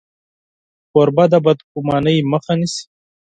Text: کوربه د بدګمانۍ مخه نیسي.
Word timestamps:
کوربه 0.91 1.25
د 1.31 1.33
بدګمانۍ 1.45 2.17
مخه 2.31 2.53
نیسي. 2.59 2.83